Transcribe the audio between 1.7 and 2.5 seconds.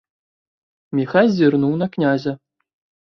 на князя.